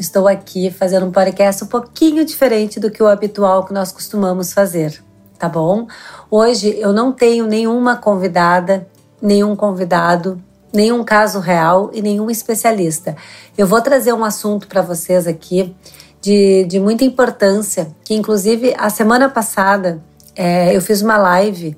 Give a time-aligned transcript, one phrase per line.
[0.00, 4.50] estou aqui fazendo um podcast um pouquinho diferente do que o habitual que nós costumamos
[4.50, 5.02] fazer,
[5.38, 5.86] tá bom?
[6.30, 8.88] Hoje eu não tenho nenhuma convidada,
[9.20, 13.14] nenhum convidado, nenhum caso real e nenhum especialista.
[13.58, 15.76] Eu vou trazer um assunto para vocês aqui
[16.18, 20.02] de, de muita importância, que inclusive a semana passada
[20.34, 21.76] é, eu fiz uma live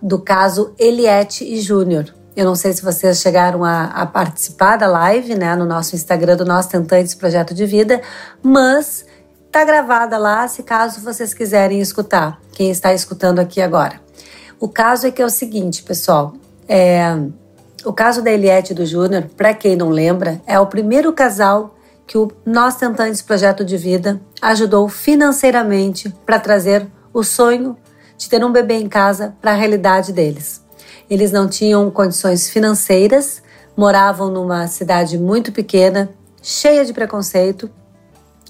[0.00, 2.14] do caso Eliette e Júnior.
[2.36, 6.36] Eu não sei se vocês chegaram a, a, participar da live, né, no nosso Instagram
[6.36, 8.02] do Nós Tentantes Projeto de Vida,
[8.42, 9.06] mas
[9.52, 14.00] tá gravada lá, se caso vocês quiserem escutar, quem está escutando aqui agora.
[14.58, 16.34] O caso é que é o seguinte, pessoal,
[16.68, 17.16] é,
[17.84, 21.76] o caso da Eliette e do Júnior, para quem não lembra, é o primeiro casal
[22.04, 27.76] que o Nós Tentantes Projeto de Vida ajudou financeiramente para trazer o sonho
[28.16, 30.63] de ter um bebê em casa para a realidade deles.
[31.08, 33.42] Eles não tinham condições financeiras,
[33.76, 36.10] moravam numa cidade muito pequena,
[36.42, 37.70] cheia de preconceito,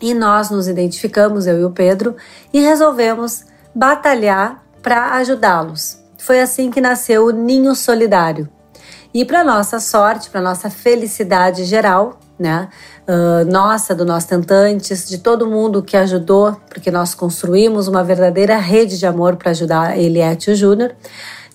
[0.02, 2.16] e nós nos identificamos, eu e o Pedro,
[2.52, 5.98] e resolvemos batalhar para ajudá-los.
[6.18, 8.48] Foi assim que nasceu o Ninho Solidário.
[9.12, 12.68] E para nossa sorte, para nossa felicidade geral, né?
[13.06, 18.56] Uh, nossa, do Nós Tentantes, de todo mundo que ajudou, porque nós construímos uma verdadeira
[18.56, 20.94] rede de amor para ajudar Eliette Júnior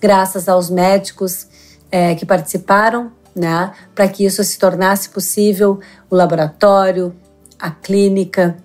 [0.00, 1.46] graças aos médicos
[1.90, 7.14] é, que participaram, né, para que isso se tornasse possível, o laboratório,
[7.58, 8.56] a clínica,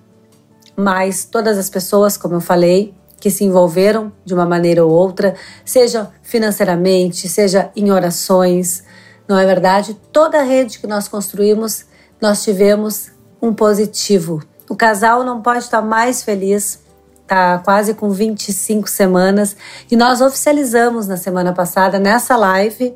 [0.76, 5.34] mais todas as pessoas, como eu falei, que se envolveram de uma maneira ou outra,
[5.64, 8.84] seja financeiramente, seja em orações,
[9.26, 9.94] não é verdade?
[10.12, 11.86] Toda a rede que nós construímos,
[12.20, 13.10] nós tivemos
[13.40, 14.42] um positivo.
[14.68, 16.80] O casal não pode estar mais feliz
[17.26, 19.56] está quase com 25 semanas
[19.90, 22.94] e nós oficializamos na semana passada, nessa live,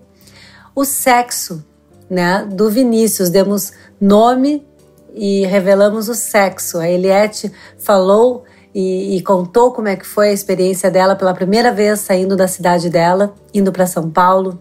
[0.74, 1.64] o sexo
[2.08, 3.28] né, do Vinícius.
[3.28, 4.64] Demos nome
[5.12, 6.78] e revelamos o sexo.
[6.78, 11.72] A Eliette falou e, e, contou como é que foi a experiência dela pela primeira
[11.72, 14.60] vez saindo da cidade dela, indo para São Paulo,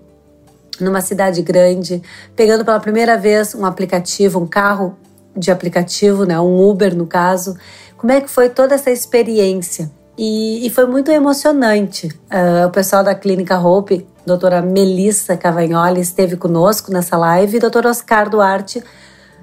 [0.79, 2.02] numa cidade grande,
[2.35, 4.97] pegando pela primeira vez um aplicativo, um carro
[5.38, 7.56] de aplicativo, né, um Uber no caso,
[8.00, 9.92] como é que foi toda essa experiência?
[10.18, 12.08] E, e foi muito emocionante.
[12.08, 17.86] Uh, o pessoal da Clínica Hope, doutora Melissa Cavagnoli, esteve conosco nessa live, e doutor
[17.86, 18.82] Oscar Duarte,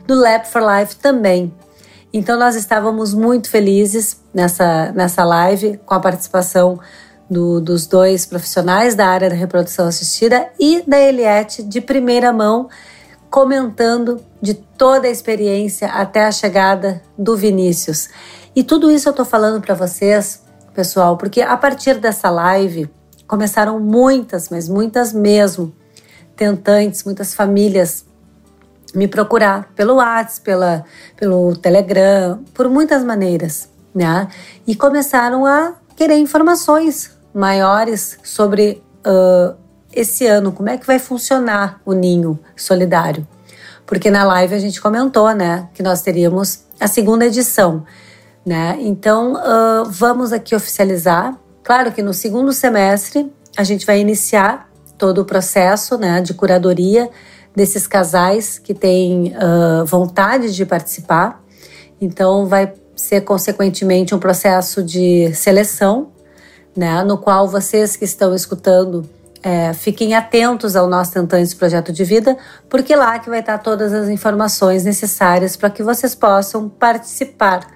[0.06, 1.52] do Lab for Life também.
[2.10, 6.80] Então nós estávamos muito felizes nessa, nessa live com a participação
[7.28, 12.70] do, dos dois profissionais da área da reprodução assistida e da Eliette de primeira mão
[13.28, 18.08] comentando de toda a experiência até a chegada do Vinícius.
[18.56, 22.90] E tudo isso eu tô falando para vocês, pessoal, porque a partir dessa live
[23.26, 25.74] começaram muitas, mas muitas mesmo,
[26.34, 28.06] tentantes, muitas famílias
[28.94, 30.84] me procurar pelo WhatsApp, pela,
[31.18, 34.26] pelo Telegram, por muitas maneiras, né?
[34.66, 39.54] E começaram a querer informações maiores sobre uh,
[39.92, 43.28] esse ano, como é que vai funcionar o ninho solidário.
[43.84, 47.84] Porque na live a gente comentou, né, que nós teríamos a segunda edição
[48.46, 48.78] né?
[48.80, 51.36] Então, uh, vamos aqui oficializar.
[51.64, 57.10] Claro que no segundo semestre a gente vai iniciar todo o processo né, de curadoria
[57.56, 61.42] desses casais que têm uh, vontade de participar.
[62.00, 66.12] Então, vai ser consequentemente um processo de seleção,
[66.76, 69.08] né, no qual vocês que estão escutando
[69.42, 72.36] é, fiquem atentos ao nosso Tentantes Projeto de Vida,
[72.68, 77.75] porque lá que vai estar todas as informações necessárias para que vocês possam participar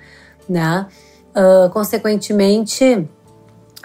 [0.51, 0.87] né?
[1.31, 3.09] Uh, consequentemente,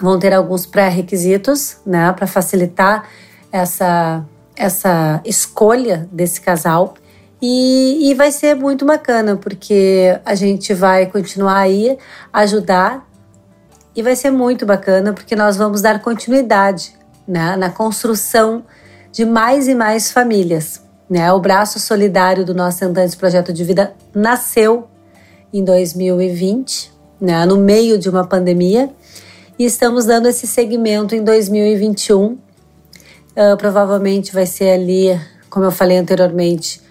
[0.01, 3.07] vão ter alguns pré-requisitos, né, para facilitar
[3.51, 4.25] essa,
[4.56, 6.95] essa escolha desse casal.
[7.42, 11.98] E, e vai ser muito bacana, porque a gente vai continuar aí
[12.34, 13.07] ajudar
[13.95, 16.95] e vai ser muito bacana, porque nós vamos dar continuidade
[17.28, 18.63] né, na construção
[19.12, 20.84] de mais e mais famílias.
[21.10, 21.31] Né?
[21.31, 24.88] O braço solidário do nosso Andantes Projeto de Vida nasceu
[25.57, 28.90] em 2020, né, no meio de uma pandemia,
[29.57, 32.24] e estamos dando esse segmento em 2021.
[32.25, 32.40] Uh,
[33.38, 35.18] ah, provavelmente vai ser ali,
[35.50, 36.81] como eu falei anteriormente,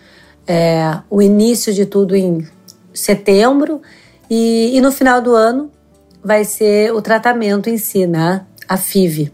[0.47, 2.47] é, o início de tudo em
[2.93, 3.83] setembro,
[4.31, 5.71] e, e no final do ano
[6.23, 8.47] vai ser o tratamento em si, né?
[8.67, 9.31] A FIV.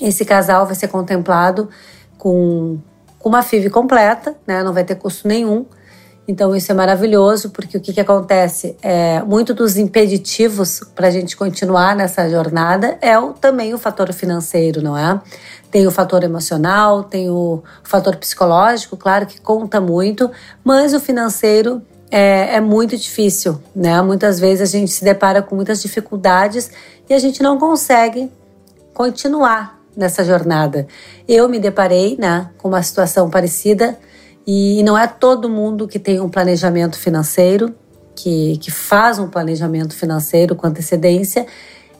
[0.00, 1.68] Esse casal vai ser contemplado
[2.18, 2.78] com,
[3.16, 4.64] com uma FIV completa, né?
[4.64, 5.64] Não vai ter custo nenhum.
[6.26, 8.76] Então isso é maravilhoso, porque o que, que acontece?
[8.82, 14.10] É, muito dos impeditivos para a gente continuar nessa jornada é o, também o fator
[14.12, 15.20] financeiro, não é?
[15.70, 20.30] Tem o fator emocional, tem o fator psicológico, claro que conta muito,
[20.62, 24.00] mas o financeiro é, é, muito difícil, né?
[24.00, 26.70] Muitas vezes a gente se depara com muitas dificuldades
[27.08, 28.30] e a gente não consegue
[28.94, 30.86] continuar nessa jornada.
[31.28, 33.98] Eu me deparei, né, com uma situação parecida
[34.46, 37.74] e não é todo mundo que tem um planejamento financeiro,
[38.14, 41.46] que, que faz um planejamento financeiro com antecedência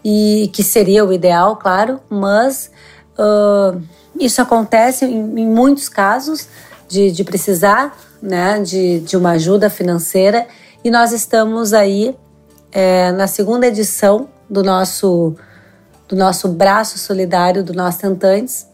[0.04, 2.70] e que seria o ideal, claro, mas
[3.18, 3.80] uh,
[4.18, 6.48] isso acontece em, em muitos casos
[6.88, 10.46] de, de precisar né, de, de uma ajuda financeira
[10.82, 12.16] e nós estamos aí
[12.70, 15.34] é, na segunda edição do nosso,
[16.08, 18.66] do nosso braço solidário do Nós Tentantes.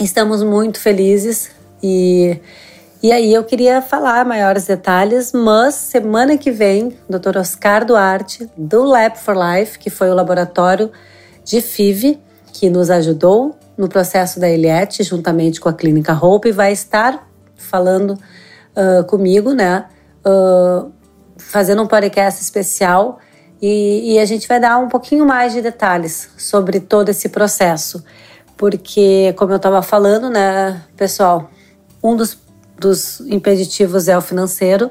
[0.00, 1.50] Estamos muito felizes
[1.82, 2.40] e,
[3.02, 7.38] e aí eu queria falar maiores detalhes, mas semana que vem, o Dr.
[7.38, 10.90] Oscar Duarte, do Lab for Life, que foi o laboratório
[11.44, 12.18] de FIV,
[12.52, 18.18] que nos ajudou no processo da Eliette, juntamente com a Clínica Hope, vai estar falando
[18.76, 19.86] uh, comigo, né?
[20.26, 20.90] Uh,
[21.36, 23.20] fazendo um podcast especial
[23.62, 28.04] e, e, a gente vai dar um pouquinho mais de detalhes sobre todo esse processo.
[28.56, 31.48] Porque, como eu estava falando, né, pessoal,
[32.02, 32.38] um dos,
[32.78, 34.90] dos impeditivos é o financeiro.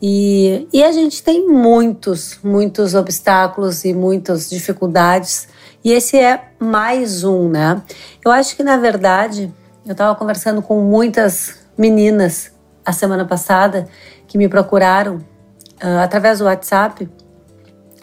[0.00, 5.46] E, e a gente tem muitos, muitos obstáculos e muitas dificuldades
[5.84, 7.82] e esse é mais um, né?
[8.24, 9.52] Eu acho que na verdade
[9.84, 12.52] eu estava conversando com muitas meninas
[12.84, 13.88] a semana passada
[14.28, 17.08] que me procuraram uh, através do WhatsApp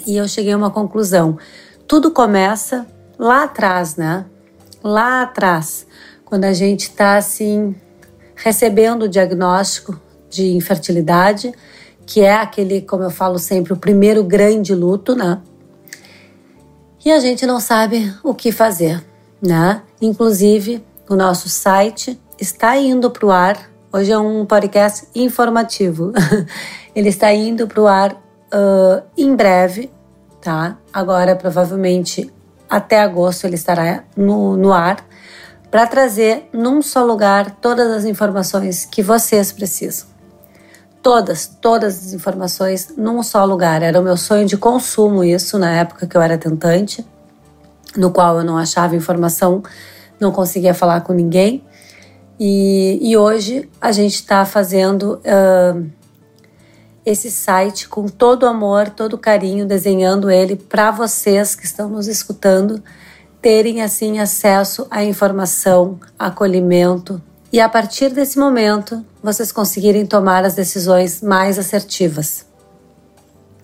[0.05, 1.37] e eu cheguei a uma conclusão.
[1.87, 2.85] Tudo começa
[3.17, 4.25] lá atrás, né?
[4.83, 5.87] Lá atrás,
[6.25, 7.75] quando a gente está assim
[8.43, 9.99] recebendo o diagnóstico
[10.29, 11.53] de infertilidade,
[12.05, 15.41] que é aquele, como eu falo sempre, o primeiro grande luto, né?
[17.03, 19.03] e a gente não sabe o que fazer,
[19.41, 19.81] né?
[20.01, 23.69] Inclusive, o nosso site está indo para o ar.
[23.91, 26.11] Hoje é um podcast informativo.
[26.93, 29.89] Ele está indo para o ar uh, em breve,
[30.41, 30.77] tá?
[30.91, 32.31] Agora, provavelmente
[32.69, 35.03] até agosto, ele estará no, no ar
[35.69, 40.19] para trazer num só lugar todas as informações que vocês precisam
[41.01, 43.81] todas, todas as informações num só lugar.
[43.81, 47.05] Era o meu sonho de consumo isso na época que eu era tentante,
[47.95, 49.63] no qual eu não achava informação,
[50.19, 51.63] não conseguia falar com ninguém.
[52.39, 55.89] E, e hoje a gente está fazendo uh,
[57.05, 62.81] esse site com todo amor, todo carinho, desenhando ele para vocês que estão nos escutando
[63.41, 67.21] terem assim acesso à informação, acolhimento,
[67.51, 72.45] e a partir desse momento vocês conseguirem tomar as decisões mais assertivas.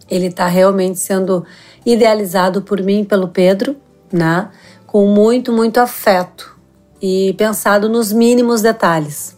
[0.09, 1.45] Ele está realmente sendo
[1.85, 3.75] idealizado por mim pelo Pedro,
[4.11, 4.49] né?
[4.87, 6.55] Com muito, muito afeto
[7.01, 9.37] e pensado nos mínimos detalhes,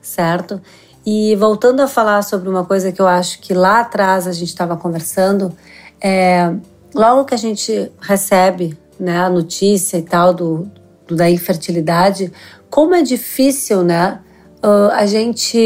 [0.00, 0.60] certo?
[1.04, 4.48] E voltando a falar sobre uma coisa que eu acho que lá atrás a gente
[4.48, 5.52] estava conversando,
[6.00, 6.54] é,
[6.94, 10.70] logo que a gente recebe né, a notícia e tal do,
[11.08, 12.32] do da infertilidade,
[12.70, 14.20] como é difícil, né?
[14.62, 15.58] Uh, a gente.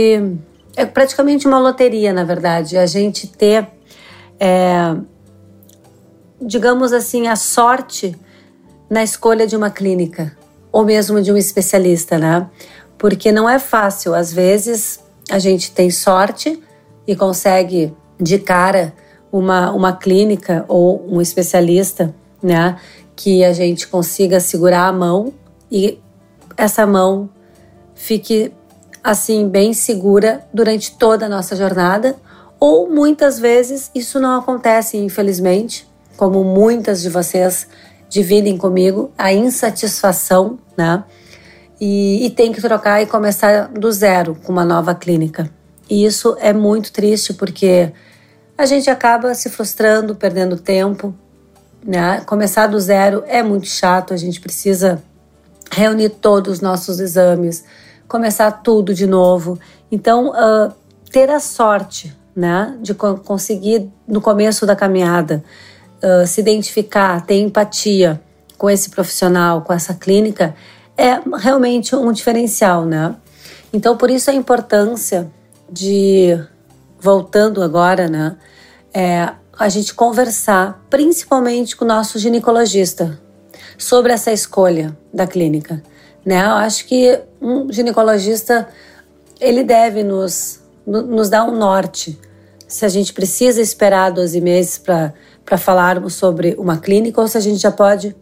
[0.75, 3.67] É praticamente uma loteria, na verdade, a gente ter,
[4.39, 4.95] é,
[6.41, 8.15] digamos assim, a sorte
[8.91, 10.37] na escolha de uma clínica
[10.71, 12.47] ou mesmo de um especialista, né?
[12.99, 14.15] Porque não é fácil.
[14.15, 15.01] Às vezes
[15.31, 16.63] a gente tem sorte
[17.07, 18.93] e consegue de cara
[19.33, 22.77] uma, uma clínica ou um especialista, né?
[23.17, 25.33] Que a gente consiga segurar a mão
[25.73, 25.99] e
[26.57, 27.29] essa mão
[27.95, 28.53] fique
[29.03, 32.17] assim bem segura durante toda a nossa jornada,
[32.59, 37.69] ou muitas vezes isso não acontece, infelizmente, como muitas de vocês
[38.09, 41.05] dividem comigo, a insatisfação, né?
[41.81, 45.51] E, e tem que trocar e começar do zero com uma nova clínica.
[45.89, 47.93] E isso é muito triste porque
[48.57, 51.15] a gente acaba se frustrando, perdendo tempo.
[51.87, 52.21] Né?
[52.27, 55.03] Começar do zero é muito chato, a gente precisa
[55.71, 57.65] reunir todos os nossos exames,
[58.09, 59.59] começar tudo de novo.
[59.91, 60.73] Então, uh,
[61.11, 65.45] ter a sorte né, de co conseguir, no começo da caminhada,
[66.03, 68.21] uh, se identificar, ter empatia
[68.59, 70.55] com esse profissional, com essa clínica,
[70.97, 73.15] é realmente um diferencial, né?
[73.73, 75.31] Então, por isso a importância
[75.71, 76.39] de,
[76.99, 78.37] voltando agora, né,
[78.95, 83.19] é, a gente conversar, principalmente com o nosso ginecologista,
[83.79, 85.83] sobre essa escolha da clínica.
[86.25, 86.45] Né?
[86.45, 88.69] Eu acho que um ginecologista
[89.41, 92.19] ele deve nos, nos dar um norte.
[92.67, 95.13] Se a gente precisa esperar 12 meses para
[95.57, 98.15] falarmos sobre uma clínica ou se a gente já pode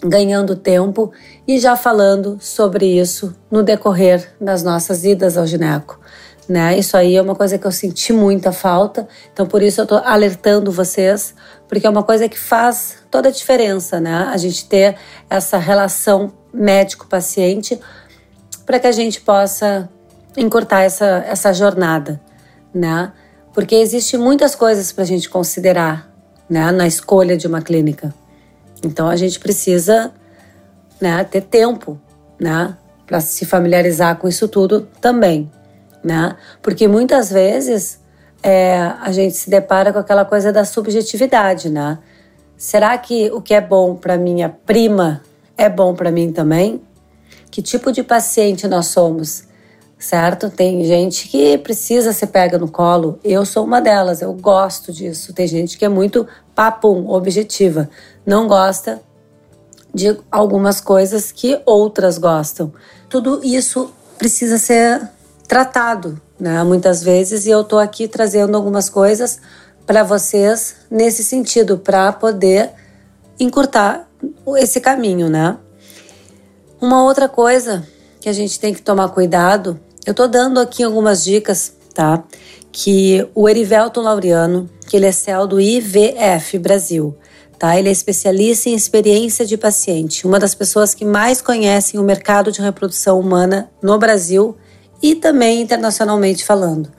[0.00, 1.12] ganhando tempo
[1.46, 5.97] e já falando sobre isso no decorrer das nossas idas ao gineco.
[6.48, 6.78] Né?
[6.78, 9.98] Isso aí é uma coisa que eu senti muita falta, então por isso eu estou
[9.98, 11.34] alertando vocês,
[11.68, 14.30] porque é uma coisa que faz toda a diferença, né?
[14.32, 14.96] A gente ter
[15.28, 17.78] essa relação médico-paciente
[18.64, 19.90] para que a gente possa
[20.38, 22.18] encurtar essa, essa jornada,
[22.72, 23.12] né?
[23.52, 26.10] Porque existe muitas coisas para a gente considerar,
[26.48, 28.14] né, na escolha de uma clínica.
[28.82, 30.12] Então a gente precisa,
[30.98, 32.00] né, ter tempo,
[32.40, 32.74] né,
[33.06, 35.50] para se familiarizar com isso tudo também,
[36.02, 36.36] né?
[36.62, 38.00] Porque muitas vezes
[38.42, 41.98] é, a gente se depara com aquela coisa da subjetividade, né?
[42.56, 45.22] Será que o que é bom para minha prima
[45.56, 46.82] é bom para mim também?
[47.50, 49.48] Que tipo de paciente nós somos?
[49.98, 50.48] certo?
[50.48, 53.18] Tem gente que precisa ser pega no colo.
[53.24, 55.32] Eu sou uma delas, eu gosto disso.
[55.32, 57.90] Tem gente que é muito papum, objetiva,
[58.24, 59.02] não gosta
[59.92, 62.72] de algumas coisas que outras gostam.
[63.08, 65.08] Tudo isso precisa ser
[65.48, 66.62] tratado, né?
[66.62, 69.40] Muitas vezes, e eu tô aqui trazendo algumas coisas
[69.84, 72.70] para vocês nesse sentido, para poder
[73.40, 74.08] encurtar
[74.58, 75.56] esse caminho, né?
[76.80, 77.84] Uma outra coisa
[78.20, 82.24] que a gente tem que tomar cuidado eu tô dando aqui algumas dicas, tá?
[82.72, 87.14] Que o Erivelton Laureano, que ele é CEL do IVF Brasil,
[87.58, 87.78] tá?
[87.78, 92.50] Ele é especialista em experiência de paciente, uma das pessoas que mais conhecem o mercado
[92.50, 94.56] de reprodução humana no Brasil
[95.02, 96.90] e também internacionalmente falando.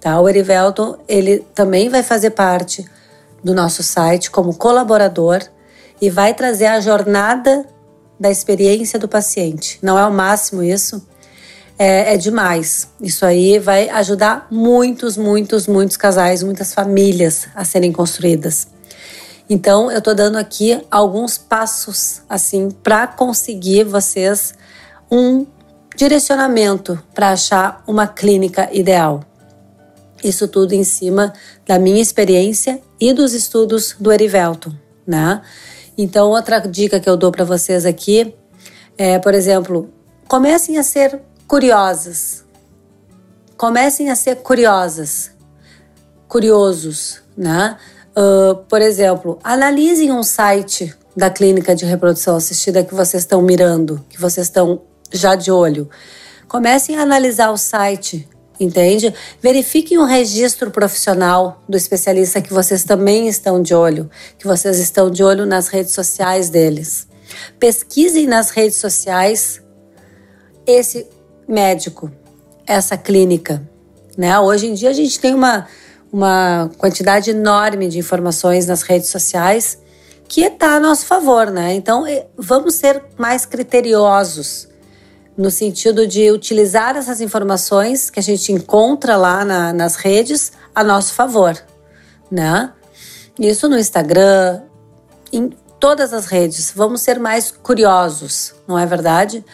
[0.00, 0.20] Tá?
[0.20, 2.84] O Erivelton, ele também vai fazer parte
[3.42, 5.42] do nosso site como colaborador
[6.00, 7.66] e vai trazer a jornada
[8.18, 9.78] da experiência do paciente.
[9.82, 11.02] Não é o máximo isso?
[11.78, 12.88] é, é demais.
[13.00, 18.68] Isso aí vai ajudar muitos, muitos, muitos casais, muitas famílias a serem construídas.
[19.50, 24.54] Então, eu tô dando aqui alguns passos assim para conseguir vocês
[25.10, 25.44] um
[25.96, 29.22] direcionamento para achar uma clínica ideal.
[30.22, 31.32] Isso tudo em cima
[31.66, 34.72] da minha experiência e dos estudos do Erivelton,
[35.06, 35.42] né?
[35.98, 38.34] Então, outra dica que eu dou para vocês aqui
[38.96, 39.90] é, por exemplo,
[40.28, 42.44] comecem a ser curiosas.
[43.56, 45.32] Comecem a ser curiosas,
[46.28, 47.76] curiosos, né?
[48.16, 54.04] Uh, por exemplo, analisem um site da clínica de reprodução assistida que vocês estão mirando,
[54.08, 54.82] que vocês estão
[55.12, 55.88] já de olho.
[56.48, 58.28] Comecem a analisar o site,
[58.58, 59.12] entende?
[59.40, 65.10] Verifiquem o registro profissional do especialista que vocês também estão de olho, que vocês estão
[65.10, 67.06] de olho nas redes sociais deles.
[67.58, 69.62] Pesquisem nas redes sociais
[70.66, 71.06] esse
[71.48, 72.10] médico,
[72.66, 73.66] essa clínica.
[74.16, 74.38] Né?
[74.38, 75.66] Hoje em dia a gente tem uma,
[76.12, 79.78] uma quantidade enorme de informações nas redes sociais
[80.28, 81.74] que está a nosso favor, né?
[81.74, 82.04] Então
[82.38, 84.71] vamos ser mais criteriosos
[85.36, 90.84] no sentido de utilizar essas informações que a gente encontra lá na, nas redes a
[90.84, 91.56] nosso favor,
[92.30, 92.72] né?
[93.38, 94.62] Isso no Instagram,
[95.32, 96.72] em todas as redes.
[96.74, 99.44] Vamos ser mais curiosos, não é verdade?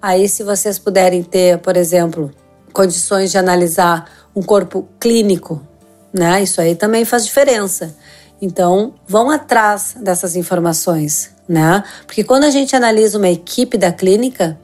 [0.00, 2.30] Aí, se vocês puderem ter, por exemplo,
[2.72, 5.66] condições de analisar um corpo clínico,
[6.12, 6.42] né?
[6.42, 7.96] Isso aí também faz diferença.
[8.40, 11.82] Então, vão atrás dessas informações, né?
[12.06, 14.58] Porque quando a gente analisa uma equipe da clínica,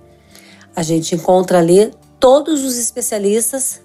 [0.75, 3.81] a gente encontra ali todos os especialistas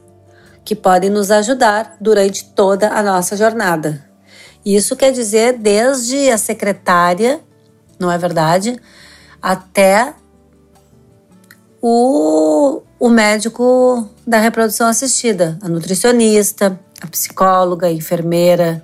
[0.63, 4.06] que podem nos ajudar durante toda a nossa jornada.
[4.65, 7.39] Isso quer dizer desde a secretária,
[7.98, 8.77] não é verdade,
[9.41, 10.13] até
[11.82, 18.84] o, o médico da reprodução assistida, a nutricionista, a psicóloga, a enfermeira,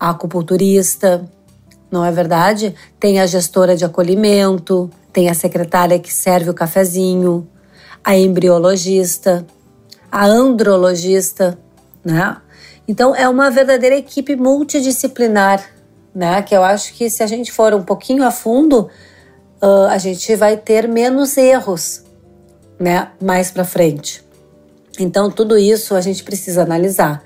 [0.00, 1.28] a acupunturista,
[1.90, 2.74] não é verdade?
[2.98, 7.46] Tem a gestora de acolhimento, tem a secretária que serve o cafezinho,
[8.02, 9.46] a embriologista,
[10.10, 11.58] a andrologista,
[12.04, 12.36] né?
[12.86, 15.64] Então é uma verdadeira equipe multidisciplinar,
[16.14, 16.42] né?
[16.42, 18.88] Que eu acho que se a gente for um pouquinho a fundo,
[19.62, 22.04] uh, a gente vai ter menos erros
[22.82, 24.24] né, mais para frente.
[24.98, 27.22] Então, tudo isso a gente precisa analisar.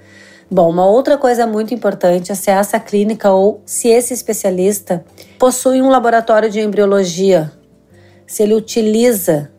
[0.49, 5.05] Bom, uma outra coisa muito importante é se essa clínica ou se esse especialista
[5.39, 7.51] possui um laboratório de embriologia,
[8.27, 9.51] se ele utiliza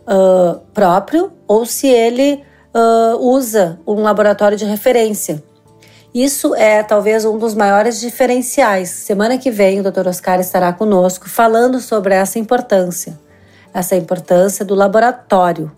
[0.00, 2.42] uh, próprio ou se ele
[2.74, 5.42] uh, usa um laboratório de referência.
[6.12, 8.90] Isso é talvez um dos maiores diferenciais.
[8.90, 10.08] Semana que vem o Dr.
[10.08, 13.18] Oscar estará conosco falando sobre essa importância,
[13.72, 15.70] essa importância do laboratório,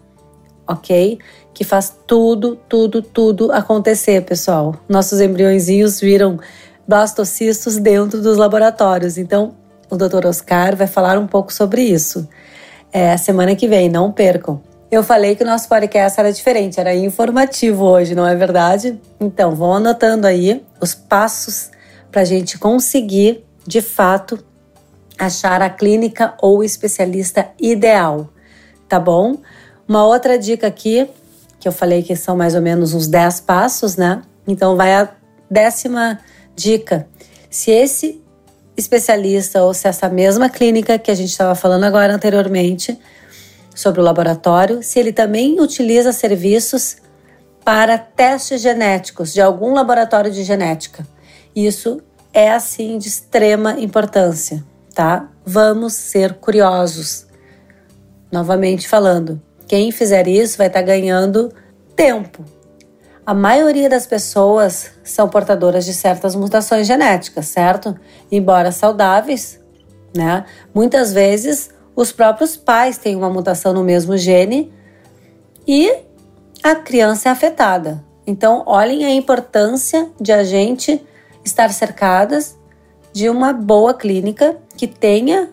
[0.67, 1.19] ok?
[1.53, 4.75] Que faz tudo, tudo, tudo acontecer, pessoal.
[4.89, 6.41] Nossos embriõezinhos viram
[6.89, 9.19] blastocistos dentro dos laboratórios.
[9.19, 9.55] Então,
[9.93, 10.27] o Dr.
[10.27, 12.27] Oscar vai falar um pouco sobre isso.
[12.91, 14.63] É semana que vem, não percam.
[14.91, 18.99] Eu falei que o nosso podcast era diferente, era informativo hoje, não é verdade?
[19.21, 21.71] Então, vão anotando aí os passos
[22.11, 24.43] para a gente conseguir, de fato,
[25.19, 28.31] achar a clínica ou especialista ideal,
[28.89, 29.37] tá bom?
[29.87, 31.07] Uma outra dica aqui,
[31.61, 34.23] que eu falei que são mais ou menos uns 10 passos, né?
[34.49, 35.11] Então, vai a
[35.51, 36.19] décima
[36.57, 37.07] dica.
[37.51, 38.22] Se esse
[38.77, 42.99] especialista ou se essa mesma clínica que a gente estava falando agora anteriormente
[43.75, 46.97] sobre o laboratório, se ele também utiliza serviços
[47.65, 51.07] para testes genéticos de algum laboratório de genética.
[51.55, 52.01] Isso
[52.33, 54.65] é assim de extrema importância,
[54.95, 55.29] tá?
[55.45, 57.27] Vamos ser curiosos.
[58.31, 61.53] Novamente falando, quem fizer isso vai estar tá ganhando
[61.95, 62.45] tempo.
[63.25, 67.97] A maioria das pessoas são portadoras de certas mutações genéticas, certo?
[68.33, 69.61] Embora saudáveis,
[70.13, 70.45] né?
[70.75, 74.73] Muitas vezes os próprios pais têm uma mutação no mesmo gene
[75.69, 75.95] e
[76.65, 78.05] a criança é afetada.
[78.27, 81.01] Então, olhem a importância de a gente
[81.45, 82.59] estar cercadas
[83.13, 85.49] de uma boa clínica que tenha,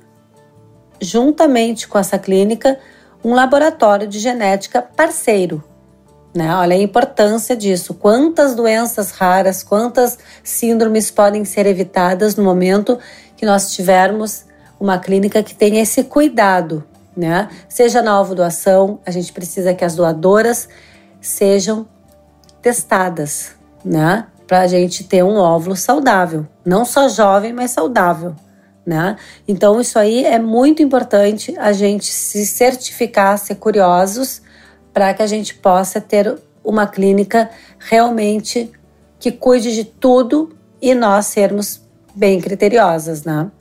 [1.00, 2.80] juntamente com essa clínica,
[3.24, 5.64] um laboratório de genética parceiro.
[6.34, 6.54] Né?
[6.56, 7.94] Olha a importância disso.
[7.94, 13.00] Quantas doenças raras, quantas síndromes podem ser evitadas no momento
[13.36, 14.46] que nós tivermos
[14.80, 16.84] uma clínica que tenha esse cuidado,
[17.16, 17.50] né?
[17.68, 20.70] Seja na doação, a gente precisa que as doadoras
[21.20, 21.88] sejam
[22.62, 23.52] testadas,
[23.84, 24.28] né?
[24.48, 28.36] Para a gente ter um óvulo saudável, não só jovem, mas saudável,
[28.86, 29.18] né?
[29.48, 34.42] Então isso aí é muito importante a gente se certificar, ser curiosos,
[34.94, 38.72] para que a gente possa ter uma clínica realmente
[39.20, 41.82] que cuide de tudo e nós sermos
[42.16, 43.52] bem criteriosas, né?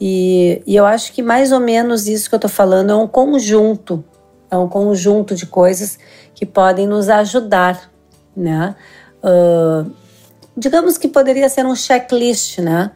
[0.00, 3.06] E, e eu acho que mais ou menos isso que eu estou falando é um
[3.08, 4.04] conjunto,
[4.50, 5.98] é um conjunto de coisas
[6.34, 7.90] que podem nos ajudar,
[8.36, 8.76] né?
[9.22, 9.90] Uh,
[10.56, 12.90] digamos que poderia ser um checklist, né?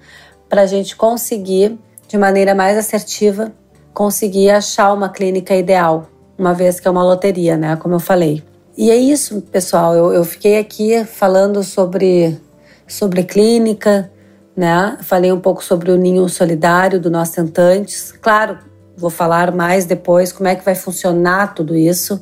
[0.48, 3.52] Para a gente conseguir, de maneira mais assertiva,
[3.94, 6.09] conseguir achar uma clínica ideal,
[6.40, 7.76] uma vez que é uma loteria, né?
[7.76, 8.42] Como eu falei.
[8.74, 9.94] E é isso, pessoal.
[9.94, 12.40] Eu, eu fiquei aqui falando sobre,
[12.88, 14.10] sobre clínica,
[14.56, 14.96] né?
[15.02, 18.10] Falei um pouco sobre o ninho solidário do Nós Tentantes.
[18.12, 18.58] Claro,
[18.96, 22.18] vou falar mais depois como é que vai funcionar tudo isso,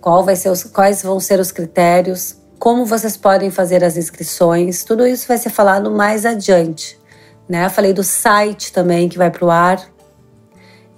[0.00, 4.84] qual vai ser os, quais vão ser os critérios, como vocês podem fazer as inscrições.
[4.84, 6.96] Tudo isso vai ser falado mais adiante.
[7.48, 7.68] Né?
[7.68, 9.84] Falei do site também que vai para o ar.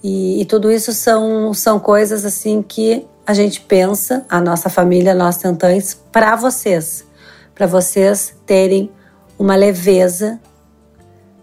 [0.02, 5.14] E, e, tudo isso são, são coisas assim que a gente pensa, a nossa família,
[5.14, 7.04] nós tentantes, para vocês,
[7.54, 8.90] para vocês terem
[9.38, 10.40] uma leveza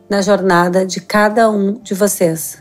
[0.09, 2.57] na jornada de cada um de vocês.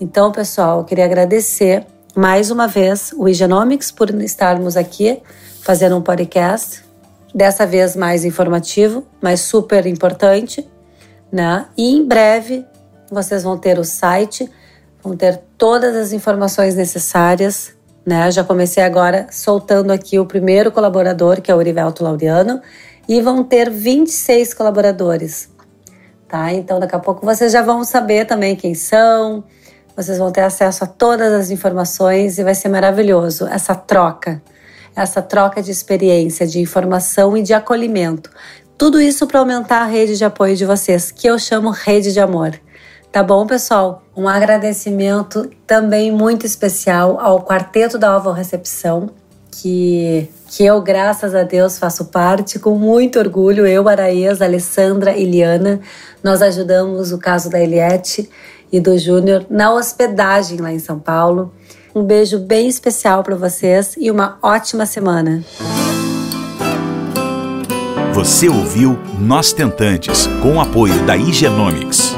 [0.00, 5.20] Então, pessoal, eu queria agradecer mais uma vez o Igenomics por estarmos aqui
[5.62, 6.84] fazendo um podcast,
[7.34, 10.68] dessa vez mais informativo, mas super importante,
[11.30, 11.66] né?
[11.76, 12.64] E em breve
[13.10, 14.50] vocês vão ter o site,
[15.08, 17.72] vão ter todas as informações necessárias,
[18.06, 18.30] né?
[18.30, 22.60] Já comecei agora soltando aqui o primeiro colaborador, que é o Urivelto Laureano,
[23.08, 25.50] e vão ter 26 colaboradores
[26.28, 26.52] tá?
[26.52, 29.42] Então daqui a pouco vocês já vão saber também quem são,
[29.96, 34.40] vocês vão ter acesso a todas as informações e vai ser maravilhoso essa troca,
[34.94, 38.30] essa troca de experiência, de informação e de acolhimento.
[38.76, 42.20] Tudo isso para aumentar a rede de apoio de vocês, que eu chamo rede de
[42.20, 42.52] amor.
[43.10, 44.02] Tá bom, pessoal?
[44.14, 49.08] Um agradecimento também muito especial ao Quarteto da Ovo Recepção,
[49.50, 53.66] que, que eu, graças a Deus, faço parte com muito orgulho.
[53.66, 55.80] Eu, Araías, Alessandra e Liana,
[56.22, 58.28] nós ajudamos o caso da Eliette
[58.70, 61.52] e do Júnior na hospedagem lá em São Paulo.
[61.94, 65.42] Um beijo bem especial para vocês e uma ótima semana.
[68.12, 72.14] Você ouviu Nós Tentantes, com o apoio da Igenomics.